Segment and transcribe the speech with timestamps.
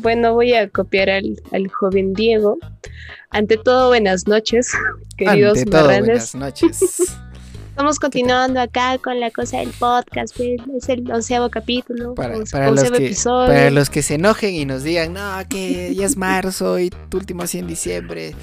[0.00, 2.58] Bueno, voy a copiar al, al joven Diego.
[3.30, 4.70] Ante todo, buenas noches,
[5.16, 6.06] queridos Ante todo, marranes.
[6.06, 7.00] buenas noches.
[7.70, 10.34] Estamos continuando acá con la cosa del podcast.
[10.40, 12.14] Es el onceavo capítulo.
[12.14, 13.46] Para, para los onceavo que, episodio.
[13.48, 17.18] para los que se enojen y nos digan, no, que ya es marzo y tu
[17.18, 18.34] último así en diciembre.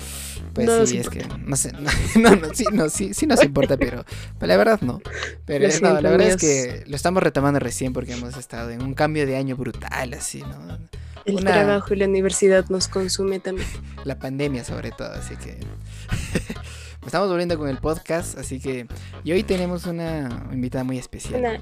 [0.54, 1.72] Pues No sí, es que no sé,
[2.20, 4.06] no, no, sí, no, sí, sí nos importa, pero,
[4.38, 5.02] pero la verdad no.
[5.46, 8.94] Pero no, la verdad es que lo estamos retomando recién porque hemos estado en un
[8.94, 10.78] cambio de año brutal, así, ¿no?
[11.26, 13.68] El una- trabajo y la universidad nos consume también.
[14.04, 15.58] La pandemia sobre todo, así que
[17.06, 18.88] estamos volviendo con el podcast, así que
[19.24, 21.40] y hoy tenemos una invitada muy especial.
[21.40, 21.54] Una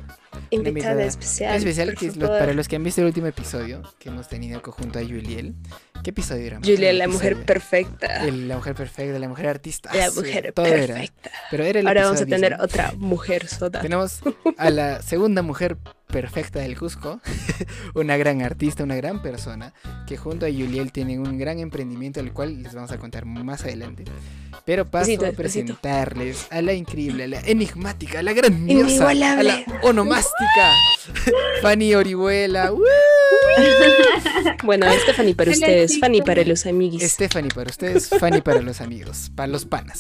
[0.50, 1.56] invitada invitada especial.
[1.56, 5.02] especial que para los que han visto el último episodio que hemos tenido conjunto a
[5.04, 5.56] Juliel.
[6.04, 6.58] ¿Qué episodio era?
[6.64, 8.26] Julia, El la mujer perfecta.
[8.26, 9.94] el- la mujer perfecta, la mujer artista.
[9.94, 10.96] La Ah, sí, mujer todo era.
[10.96, 11.32] perfecta.
[11.52, 12.64] Pero era el Ahora vamos a tener 10, ¿no?
[12.64, 13.82] otra mujer soda.
[13.82, 14.22] Tenemos
[14.58, 17.22] a la segunda mujer perfecta del Cusco,
[17.96, 19.74] una gran artista, una gran persona,
[20.06, 23.64] que junto a Juliel tienen un gran emprendimiento, el cual les vamos a contar más
[23.64, 24.04] adelante.
[24.66, 25.42] Pero paso Besito, a besito.
[25.42, 30.72] presentarles a la increíble, a la enigmática, a la grandiosa, a la onomástica,
[31.62, 32.72] Fanny Orihuela.
[34.64, 37.04] Bueno, Stephanie para ustedes, Fanny para los amiguis.
[37.12, 40.00] Stephanie para ustedes, Fanny para los amigos, para los panas.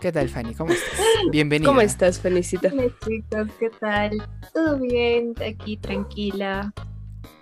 [0.00, 0.54] ¿Qué tal, Fanny?
[0.54, 1.00] ¿Cómo estás?
[1.30, 1.68] Bienvenida.
[1.68, 2.20] ¿Cómo estás?
[2.24, 4.22] Hola chicos, ¿qué tal?
[4.52, 5.27] ¿Todo bien?
[5.46, 6.72] Aquí tranquila,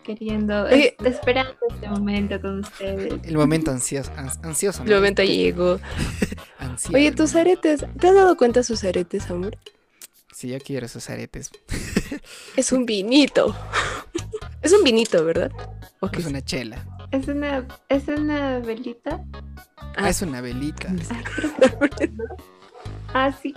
[0.04, 0.96] queriendo, Oye.
[0.98, 3.14] es- esperando este momento con ustedes.
[3.24, 4.82] El momento ansioso, ans- ansioso.
[4.82, 4.96] El ¿no?
[4.96, 5.78] momento llegó.
[6.94, 9.56] Oye, tus aretes, ¿te has dado cuenta sus aretes, amor?
[10.32, 11.50] Sí, yo quiero esos aretes.
[12.56, 13.54] Es un vinito.
[14.62, 15.50] Es un vinito, ¿verdad?
[16.00, 16.84] ¿O qué Es una chela.
[17.10, 19.22] ¿Es una, es una velita?
[19.76, 20.08] Ah, Ah.
[20.08, 20.88] es una velita.
[21.10, 21.72] Ah,
[23.42, 23.54] sí.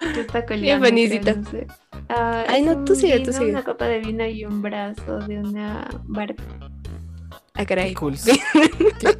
[0.00, 1.66] Que está coleando, Bien, no sé.
[2.08, 3.50] Ah, Ay, no, tú sigue, tú sigue.
[3.50, 6.42] Una copa de vino y un brazo de una barca.
[7.54, 7.94] Ah, Qué caray.
[7.94, 8.14] cool.
[9.00, 9.16] qué,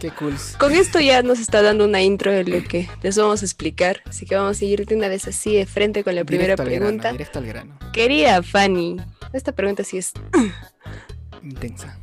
[0.00, 0.34] qué cool.
[0.58, 4.00] Con esto ya nos está dando una intro de lo que les vamos a explicar.
[4.06, 6.62] Así que vamos a ir de una vez así de frente con la primera Directo
[6.62, 7.02] al pregunta.
[7.02, 7.78] grano, directo al grano.
[7.92, 8.96] Querida Fanny,
[9.34, 10.12] esta pregunta sí es
[11.42, 11.98] Intensa.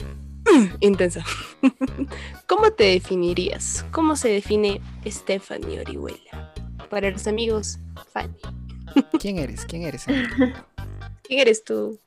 [0.80, 1.24] intensa.
[2.48, 3.86] ¿Cómo te definirías?
[3.92, 6.54] ¿Cómo se define Stephanie Orihuela?
[6.90, 7.80] Para los amigos,
[8.12, 8.36] Fanny.
[9.20, 9.66] ¿Quién eres?
[9.66, 10.08] ¿Quién eres?
[10.08, 10.28] amigo?
[11.24, 12.00] ¿Quién eres tú?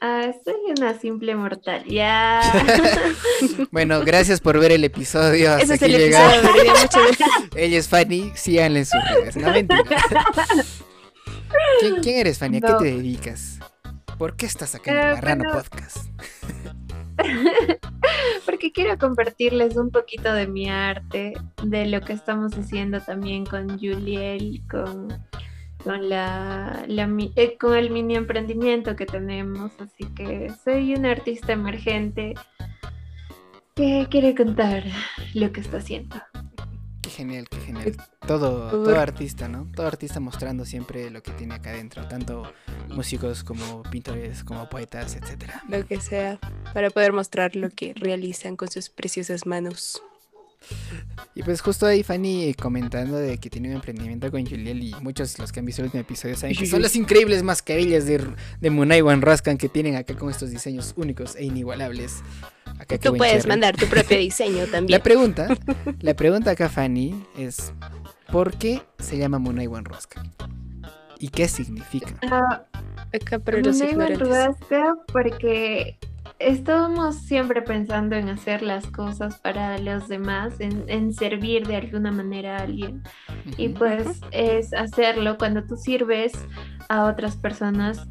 [0.00, 1.84] Ah, soy una simple mortal.
[1.86, 2.40] Ya.
[3.70, 5.52] bueno, gracias por ver el episodio.
[5.52, 7.30] Hasta Ese es aquí el episodio, Valeria, muchas gracias.
[7.56, 9.36] Ella es Fanny, síganle en sus redes.
[9.36, 9.82] No, mentira.
[11.80, 12.58] ¿Quién, quién eres, Fanny?
[12.58, 13.58] ¿A qué te dedicas?
[14.18, 15.62] ¿Por qué estás acá en Eh, el Marrano bueno.
[15.62, 15.96] Podcast?
[18.46, 23.78] Porque quiero compartirles un poquito de mi arte, de lo que estamos haciendo también con
[23.78, 25.08] Juliel, con,
[25.82, 29.72] con, la, eh, con el mini emprendimiento que tenemos.
[29.80, 32.34] Así que soy una artista emergente
[33.74, 34.84] que quiere contar
[35.34, 36.16] lo que está haciendo.
[37.16, 37.96] Genial, qué genial.
[38.26, 39.66] Todo, todo artista, ¿no?
[39.74, 42.06] Todo artista mostrando siempre lo que tiene acá adentro.
[42.06, 42.42] Tanto
[42.90, 45.62] músicos como pintores, como poetas, etcétera.
[45.66, 46.38] Lo que sea,
[46.74, 50.02] para poder mostrar lo que realizan con sus preciosas manos.
[51.34, 55.36] Y pues justo ahí Fanny comentando de que tiene un emprendimiento con Juliel y muchos
[55.36, 58.26] de los que han visto el último episodio saben que son las increíbles mascarillas de,
[58.60, 62.22] de Munai One Rascan que tienen acá con estos diseños únicos e inigualables.
[62.78, 63.48] Acá Tú puedes cherry.
[63.48, 64.88] mandar tu propio diseño también.
[64.98, 65.48] La pregunta,
[66.00, 67.72] la pregunta acá Fanny es
[68.30, 70.30] ¿por qué se llama Munai One Rascan?
[71.18, 72.14] ¿Y qué significa?
[73.12, 73.80] Acá para los
[75.12, 75.98] porque
[76.38, 82.12] estábamos siempre pensando en hacer las cosas para los demás, en, en servir de alguna
[82.12, 83.02] manera a alguien.
[83.56, 86.32] Y pues es hacerlo cuando tú sirves
[86.88, 88.06] a otras personas.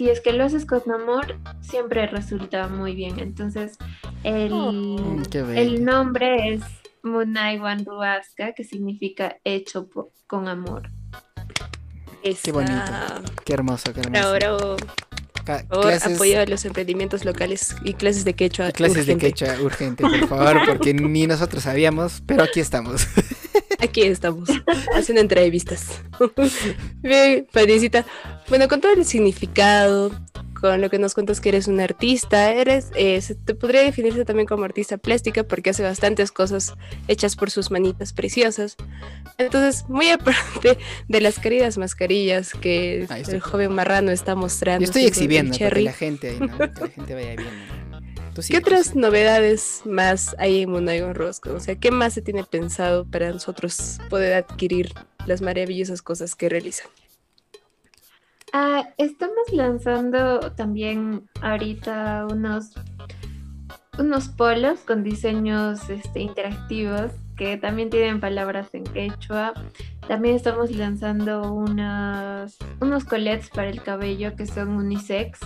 [0.00, 3.18] Si es que lo haces con amor, siempre resulta muy bien.
[3.20, 3.76] Entonces,
[4.24, 5.60] el, Mm, qué bello.
[5.60, 6.62] el nombre es
[7.02, 9.90] Munaiwan Ruaska, que significa hecho
[10.26, 10.88] con amor.
[12.22, 12.72] Qué bonito.
[13.44, 14.32] Qué hermoso, qué hermoso.
[14.32, 14.76] Bravo, bravo.
[15.44, 18.72] Ca- Por favor, clases, apoyo a los emprendimientos locales y clases de quechua.
[18.72, 23.06] clases de quechua urgente, por favor, porque ni nosotros sabíamos, pero aquí estamos.
[23.82, 24.48] Aquí estamos,
[24.94, 26.02] haciendo entrevistas.
[27.02, 28.04] Bien, Panicita.
[28.48, 30.10] Bueno, con todo el significado,
[30.60, 34.46] con lo que nos cuentas que eres un artista, eres, eh, te podría definirse también
[34.46, 36.74] como artista plástica porque hace bastantes cosas
[37.08, 38.76] hechas por sus manitas preciosas.
[39.38, 40.78] Entonces, muy aparte
[41.08, 43.16] de las queridas mascarillas que está.
[43.16, 44.80] el joven marrano está mostrando.
[44.80, 45.84] Yo estoy exhibiendo para que cherry.
[45.84, 46.58] la gente ahí, ¿no?
[46.58, 47.79] Que la gente vaya viendo.
[48.48, 51.52] ¿Qué otras novedades más hay en Munaigon Rosco?
[51.54, 54.92] O sea, ¿qué más se tiene pensado para nosotros poder adquirir
[55.26, 56.88] las maravillosas cosas que realizan?
[58.52, 62.72] Ah, estamos lanzando también ahorita unos,
[63.98, 69.54] unos polos con diseños este, interactivos que también tienen palabras en quechua.
[70.08, 75.40] También estamos lanzando unos, unos colets para el cabello que son unisex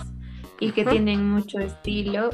[0.59, 2.31] y que tienen mucho estilo.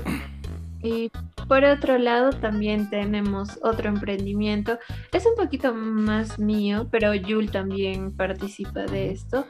[0.84, 1.12] Y
[1.48, 4.80] por otro lado también tenemos otro emprendimiento.
[5.12, 9.46] Es un poquito más mío, pero Yul también participa de esto.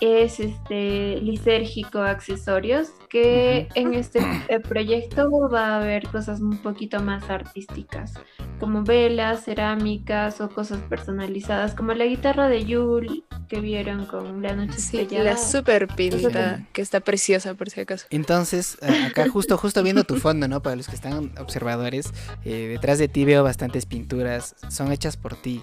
[0.00, 7.00] Es este lisérgico accesorios, que en este eh, proyecto va a haber cosas un poquito
[7.00, 8.14] más artísticas,
[8.60, 14.54] como velas, cerámicas o cosas personalizadas, como la guitarra de Yul que vieron con la
[14.54, 18.06] noche sí, La super pinta, que está preciosa por si acaso.
[18.10, 20.62] Entonces, acá justo, justo viendo tu fondo, ¿no?
[20.62, 22.12] Para los que están observadores,
[22.44, 25.62] eh, detrás de ti veo bastantes pinturas, son hechas por ti.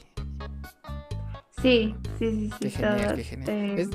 [1.61, 2.55] Sí, sí, sí, sí.
[2.59, 3.49] Qué genial, qué genial.
[3.49, 3.87] Eh,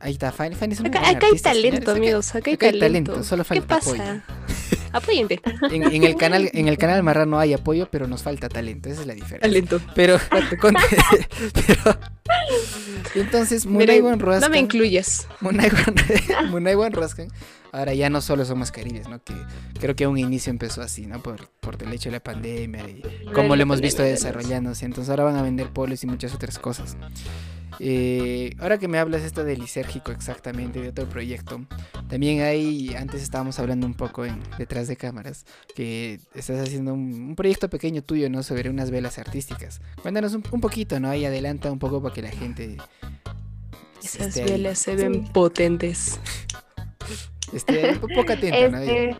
[0.00, 2.28] Ahí está, Fanny, Fanny es una Acá, acá hay artista, talento, señores, acá- amigos.
[2.34, 3.12] Acá hay acá hay talento.
[3.12, 3.96] talento, solo ¿Qué falta apoyo.
[4.02, 4.24] pasa?
[4.92, 5.40] Apóyente.
[5.70, 9.00] En, en el canal, en el canal Marrano hay apoyo, pero nos falta talento, esa
[9.02, 9.40] es la diferencia.
[9.40, 9.80] Talento.
[9.94, 10.18] Pero,
[10.60, 10.74] con-
[13.12, 15.26] pero entonces, Munay Miren, Roscan, no me incluyas.
[15.40, 15.70] Munay
[16.50, 17.28] Munay Roscan,
[17.72, 19.22] ahora ya no solo son mascarillas, ¿no?
[19.22, 19.34] Que
[19.80, 21.22] creo que a un inicio empezó así, ¿no?
[21.22, 23.02] Por, por el hecho de la pandemia y
[23.32, 24.84] como lo hemos visto desarrollándose.
[24.84, 26.96] Entonces ahora van a vender polos y muchas otras cosas.
[27.78, 31.60] Eh, ahora que me hablas esto del lisérgico exactamente, de otro proyecto,
[32.08, 35.44] también hay, antes estábamos hablando un poco en, detrás de cámaras,
[35.74, 38.42] que estás haciendo un, un proyecto pequeño tuyo, ¿no?
[38.42, 39.80] Sobre unas velas artísticas.
[40.02, 41.10] Cuéntanos un, un poquito, ¿no?
[41.10, 42.76] Ahí adelanta un poco para que la gente...
[44.02, 45.30] Esas esté ahí- velas se ven Sí.
[45.32, 46.20] potentes.
[47.52, 48.78] esté un poco atenta, ¿no?
[48.78, 49.16] Este,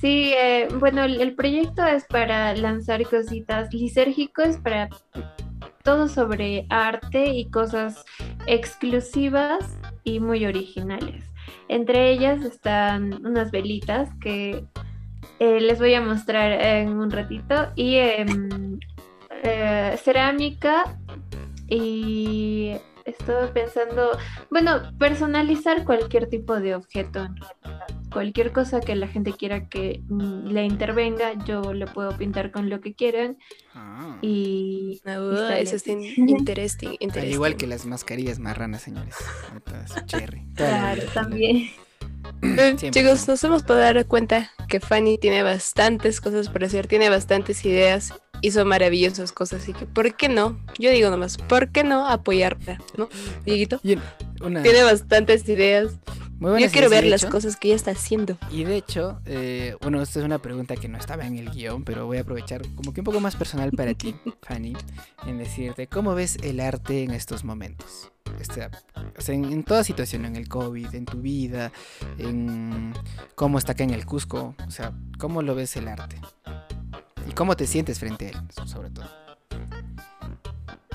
[0.00, 3.72] Sí, eh, bueno, el, el proyecto es para lanzar cositas.
[3.72, 4.90] Lisérgico es para
[5.86, 8.04] todo sobre arte y cosas
[8.46, 11.24] exclusivas y muy originales.
[11.68, 14.64] Entre ellas están unas velitas que
[15.38, 18.80] eh, les voy a mostrar en un ratito y em,
[19.44, 20.98] eh, cerámica
[21.68, 22.72] y
[23.04, 24.10] estoy pensando,
[24.50, 27.36] bueno, personalizar cualquier tipo de objeto en.
[28.12, 32.70] Cualquier cosa que la gente quiera que mm, le intervenga, yo lo puedo pintar con
[32.70, 33.36] lo que quieran
[33.74, 34.16] Ah.
[34.22, 36.14] y No, sale eso está así.
[36.16, 37.32] in- interesting, Al interesting.
[37.34, 39.14] igual que las mascarillas marranas, señores.
[40.06, 40.46] Cherry.
[40.54, 41.68] Claro, también.
[42.40, 42.90] Siempre.
[42.90, 47.64] chicos, nos hemos podido dar cuenta que Fanny tiene bastantes cosas por hacer, tiene bastantes
[47.64, 48.12] ideas,
[48.42, 50.58] hizo maravillosas cosas, así que ¿por qué no?
[50.78, 52.78] Yo digo nomás, ¿por qué no apoyarla?
[52.98, 53.08] ¿No?
[53.44, 53.96] Dieguito, Y
[54.40, 55.98] una, tiene bastantes ideas.
[56.38, 58.38] Muy buena Yo quiero ver las cosas que ella está haciendo.
[58.50, 61.84] Y de hecho, eh, bueno, esta es una pregunta que no estaba en el guion,
[61.84, 64.74] pero voy a aprovechar como que un poco más personal para ti, Fanny,
[65.26, 68.12] en decirte, ¿cómo ves el arte en estos momentos?
[68.40, 68.66] Este,
[69.16, 71.72] o sea, en, en toda situación, en el COVID, en tu vida,
[72.18, 72.92] en
[73.34, 76.20] cómo está acá en el Cusco, o sea, ¿cómo lo ves el arte?
[77.28, 78.36] ¿Y cómo te sientes frente a él,
[78.66, 79.06] sobre todo?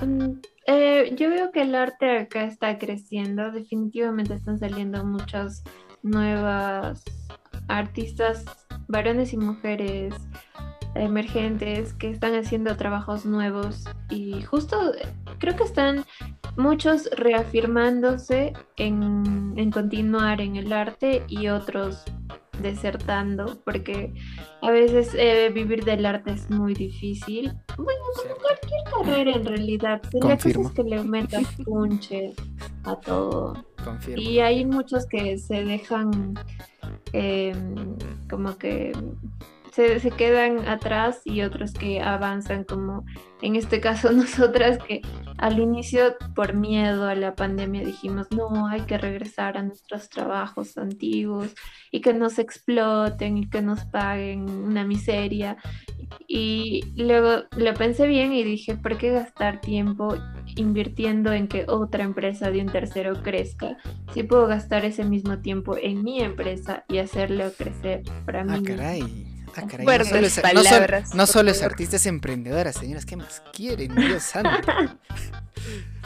[0.06, 0.40] Mm,
[0.72, 3.52] eh, yo veo que el arte acá está creciendo.
[3.52, 5.64] Definitivamente están saliendo muchas
[6.04, 7.04] nuevas
[7.68, 8.46] artistas,
[8.88, 10.14] varones y mujeres
[10.96, 15.08] emergentes que están haciendo trabajos nuevos y justo eh,
[15.40, 16.04] creo que están
[16.58, 22.04] muchos reafirmándose en, en continuar en el arte y otros
[22.62, 24.14] desertando porque
[24.62, 27.54] a veces eh, vivir del arte es muy difícil.
[27.78, 28.42] Bueno, ¿Cierto?
[29.04, 30.02] carrera en realidad.
[30.14, 30.68] La cosa Confirmo.
[30.68, 32.34] es que le metas punche
[32.84, 33.66] a todo.
[33.84, 34.22] Confirmo.
[34.22, 36.36] Y hay muchos que se dejan
[37.14, 37.54] eh,
[38.30, 38.92] como que
[39.72, 43.06] se, se quedan atrás y otros que avanzan como
[43.42, 45.02] en este caso nosotras que
[45.42, 50.78] al inicio por miedo a la pandemia dijimos no, hay que regresar a nuestros trabajos
[50.78, 51.56] antiguos
[51.90, 55.58] y que nos exploten y que nos paguen una miseria.
[56.28, 60.16] Y luego lo pensé bien y dije, ¿por qué gastar tiempo
[60.56, 63.78] invirtiendo en que otra empresa de un tercero crezca?
[64.14, 68.54] Si puedo gastar ese mismo tiempo en mi empresa y hacerlo crecer para mí.
[68.58, 69.31] Ah, caray.
[69.56, 69.86] Ah, caray.
[69.86, 71.72] No solo es, no solo- no por solo es favor.
[71.74, 73.06] artista, es emprendedora, señoras.
[73.06, 73.94] ¿Qué más quieren?
[73.96, 74.50] Dios santo.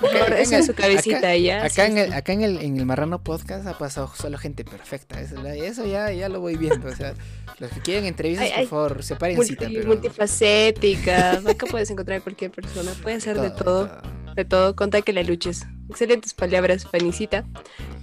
[0.01, 1.59] Por Acá- en su cabecita acá- ya.
[1.59, 2.13] Acá, sí, en el, sí.
[2.13, 5.21] acá en, el, en el Marrano Podcast ha pasado solo gente perfecta.
[5.21, 6.89] Eso, ya, ya lo voy viendo.
[6.89, 7.13] O sea,
[7.59, 9.67] los que quieren entrevistas, Ay, por favor, separen Multi- cita.
[9.71, 11.31] Pero multifacética.
[11.49, 12.91] Acá puedes encontrar a cualquier persona.
[13.01, 13.89] Puede hacer de todo.
[14.35, 14.75] De todo.
[14.75, 15.63] Conta que la luches.
[15.89, 17.45] Excelentes palabras, Fanicita.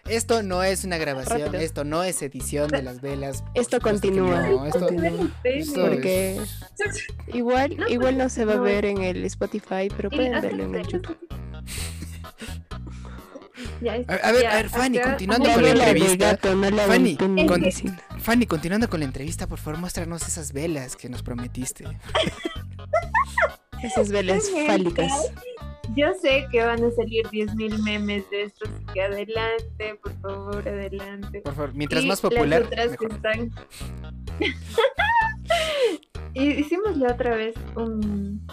[0.08, 1.62] Esto no es una grabación, Rápido.
[1.62, 3.44] esto no es edición de las velas.
[3.56, 4.48] esto continúa.
[4.48, 5.30] no, esto- continúa.
[5.44, 10.10] esto Porque es- igual, No, igual no se va a ver en el Spotify, pero
[10.10, 11.18] pueden verlo en el YouTube.
[13.82, 16.16] Ya, A, a ver, ya, a ver, Fanny, acá- continuando con la entrevista.
[16.32, 17.64] gato, no la Fanny, con-.
[18.20, 21.86] Fanny, continuando con la entrevista, por favor, muéstranos esas velas que nos prometiste.
[23.84, 25.12] Esas velas fálicas.
[25.96, 30.68] Yo sé que van a salir 10.000 memes de esto, así que adelante, por favor,
[30.68, 31.42] adelante.
[31.42, 33.52] Por favor, mientras Y más popular, Las otras que están.
[36.34, 38.46] Hicimos la otra vez un,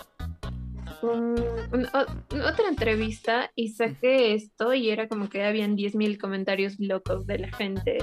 [1.13, 6.79] un- un- o- otra entrevista y saqué esto y era como que habían 10.000 comentarios
[6.79, 7.99] locos de la gente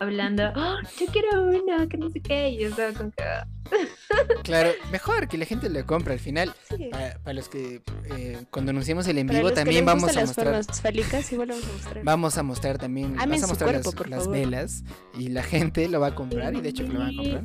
[0.00, 3.46] hablando, "Ah, yo quiero una, que no sé qué, y yo estaba como que, "Ah".
[4.44, 6.54] Claro, mejor que la gente lo compre al final.
[6.74, 6.88] Sí.
[6.90, 7.82] Para, para los que
[8.16, 11.72] eh, cuando anunciemos el en vivo también vamos a mostrar formas fálicas, igual vamos a
[11.72, 12.04] mostrar.
[12.04, 14.84] vamos a mostrar también Amen vas a su mostrar cuerpo, las, velas
[15.18, 17.44] y la gente lo va a comprar y de hecho que lo van a comprar.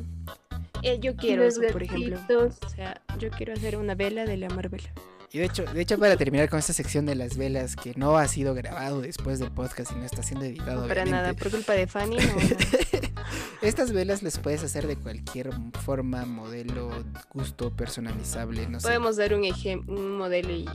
[0.84, 2.18] Eh, yo quiero Los eso, por ejemplo.
[2.28, 4.92] O sea, yo quiero hacer una vela de la Marvela.
[5.32, 8.16] Y de hecho, de hecho para terminar con esta sección de las velas que no
[8.16, 11.10] ha sido grabado después del podcast y no está siendo editado No para obviamente.
[11.10, 12.18] nada, por culpa de Fanny.
[12.18, 12.40] No, no.
[13.62, 15.50] Estas velas las puedes hacer de cualquier
[15.82, 16.90] forma, modelo,
[17.32, 18.86] gusto, personalizable, no sé.
[18.86, 20.66] Podemos dar un ejemplo, un modelo y,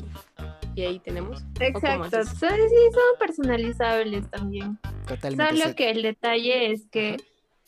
[0.75, 1.42] y ahí tenemos.
[1.60, 4.78] Exacto, sí, son personalizables también.
[5.08, 5.58] Totalmente.
[5.58, 7.16] Solo que el detalle es que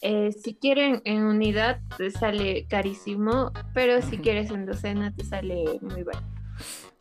[0.02, 5.64] eh, si quieren en unidad te sale carísimo, pero si quieres en docena te sale
[5.82, 6.26] muy barato.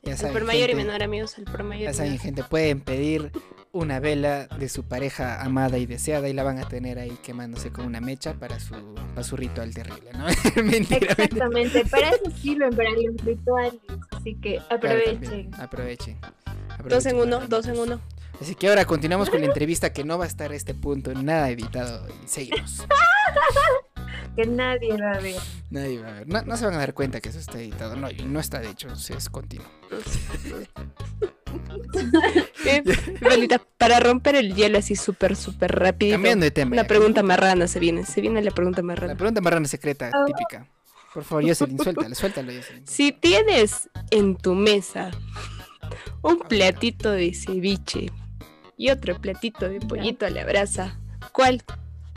[0.02, 1.36] ya El por mayor y menor, amigos.
[1.38, 2.24] El por mayor Ya y saben, menor.
[2.24, 3.30] gente, pueden pedir
[3.72, 7.70] una vela de su pareja amada y deseada y la van a tener ahí quemándose
[7.70, 8.74] con una mecha para su,
[9.14, 10.24] para su ritual terrible, ¿no?
[10.64, 11.12] mentira, mentira.
[11.12, 13.74] Exactamente, para eso sirven, para los rituales.
[14.10, 15.50] Así que Claro, aprovechen.
[15.58, 16.18] aprovechen.
[16.88, 18.00] Dos en aprovechen uno, dos en uno.
[18.40, 21.12] Así que ahora continuamos con la entrevista que no va a estar a este punto
[21.14, 22.84] nada editado y seguimos.
[24.36, 25.34] Que nadie va a ver.
[25.70, 26.28] Nadie va a ver.
[26.28, 27.96] No, no se van a dar cuenta que eso está editado.
[27.96, 29.66] No, y no está de hecho, es continuo.
[32.64, 32.82] Eh,
[33.20, 36.14] Belita, para romper el hielo así súper, súper rápido.
[36.14, 36.72] Cambiando de tema.
[36.72, 38.04] Una ya, pregunta marrana se viene.
[38.06, 39.14] Se viene la pregunta La marrana.
[39.16, 40.68] pregunta marrana secreta, típica.
[41.12, 42.86] Por favor, Jocelyn, suéltalo, suéltalo, Jocelyn.
[42.86, 45.10] Si tienes en tu mesa
[46.22, 48.12] un platito de ceviche
[48.80, 50.98] y otro platito de pollito a la brasa,
[51.32, 51.62] ¿cuál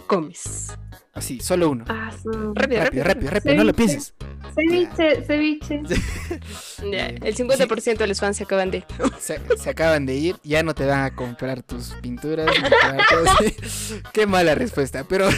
[0.08, 0.72] comes?
[1.14, 1.84] Así, solo uno.
[1.90, 4.14] Ah, su- Rápido, Rápido, rápido, rápido, no lo pienses.
[4.56, 5.82] Ceviche, ceviche.
[6.92, 8.84] Ya, el 50% de los fans se acaban de.
[9.20, 12.48] Se, se acaban de ir, ya no te van a comprar tus pinturas.
[12.48, 15.30] ni te van a- todo- Qué mala respuesta, pero.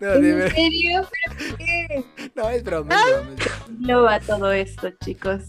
[0.00, 1.08] No, ¿En serio?
[1.38, 2.04] ¿Pero qué?
[2.34, 3.76] no, es broma, es broma, es broma.
[3.78, 5.42] No va todo esto, chicos.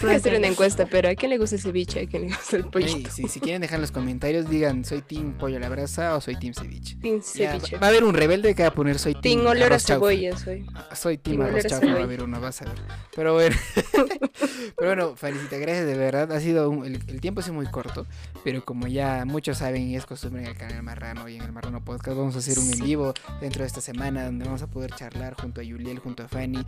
[0.00, 2.00] Voy a hacer una encuesta, pero ¿a quién le gusta el ceviche?
[2.02, 3.10] ¿A quién le gusta el pollito?
[3.10, 6.20] sí, si quieren dejar en los comentarios, digan soy team pollo a la brasa o
[6.20, 6.96] soy team ceviche.
[7.02, 7.76] Ya, ceviche.
[7.78, 10.36] va a haber un rebelde que va a poner soy team Tin olor a cebolla
[10.36, 10.66] soy.
[10.74, 12.74] Ah, Soy team Team arroz chaufa, va a haber uno, vas a ver.
[13.14, 13.56] Pero bueno,
[14.76, 16.30] pero bueno, Felicita, gracias de verdad.
[16.32, 18.06] Ha sido un- el, el tiempo ha sido muy corto,
[18.44, 21.52] pero como ya muchos saben y es costumbre en el canal Marrano y en el
[21.52, 22.82] Marrano Podcast, vamos a hacer un en Sí.
[22.82, 26.28] vivo dentro de esta semana donde vamos a poder charlar junto a Yuliel, junto a
[26.28, 26.64] Fanny.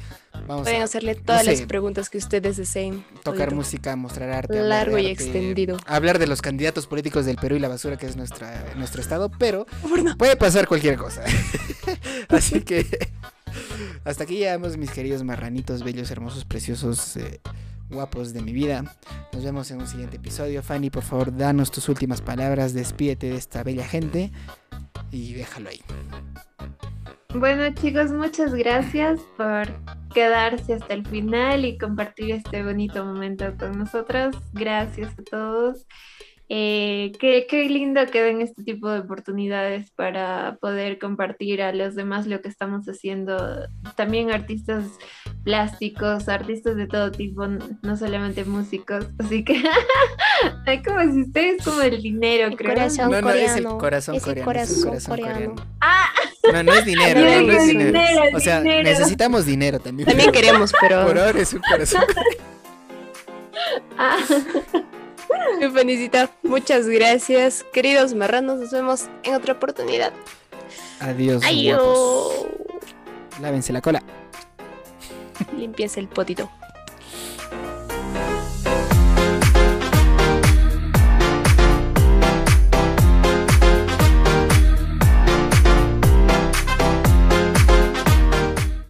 [0.46, 1.52] Vamos Pueden a hacerle todas sé.
[1.52, 2.79] las preguntas que ustedes deseen.
[3.22, 5.76] Tocar música, mostrar arte, hablar Largo de y arte, extendido.
[5.86, 9.30] hablar de los candidatos políticos del Perú y la basura que es nuestra, nuestro estado,
[9.38, 9.66] pero
[10.18, 11.22] puede pasar cualquier cosa.
[12.28, 12.86] Así que
[14.04, 17.40] hasta aquí llegamos, mis queridos marranitos, bellos, hermosos, preciosos, eh,
[17.90, 18.84] guapos de mi vida.
[19.32, 20.62] Nos vemos en un siguiente episodio.
[20.62, 24.30] Fanny, por favor, danos tus últimas palabras, despídete de esta bella gente
[25.10, 25.82] y déjalo ahí.
[27.34, 29.68] Bueno chicos, muchas gracias por
[30.12, 34.36] quedarse hasta el final y compartir este bonito momento con nosotros.
[34.52, 35.86] Gracias a todos.
[36.52, 41.94] Eh, qué, qué lindo que den este tipo de oportunidades para poder compartir a los
[41.94, 43.36] demás lo que estamos haciendo.
[43.94, 44.84] También artistas
[45.44, 49.06] plásticos, artistas de todo tipo, no solamente músicos.
[49.20, 49.62] Así que,
[50.66, 52.74] ay, como si ustedes como el dinero, El creo.
[52.74, 53.10] corazón.
[53.12, 53.78] No, no, es el coreano.
[53.78, 54.60] corazón Es el coreano.
[54.62, 55.54] es el corazón coreano.
[55.80, 56.06] Ah,
[56.52, 57.92] No, no es dinero, no, no es dinero.
[57.92, 58.82] dinero, O sea, dinero.
[58.82, 60.08] necesitamos dinero también.
[60.08, 61.06] También queremos, pero.
[61.06, 62.02] Por ahora es un corazón
[63.98, 64.18] ah.
[65.60, 67.64] Mi Fanicita, muchas gracias.
[67.72, 70.12] Queridos marranos, nos vemos en otra oportunidad.
[71.00, 71.48] Adiós, guapos.
[71.48, 72.46] Adiós.
[73.40, 74.02] Lávense la cola.
[75.56, 76.50] Limpieza el potito.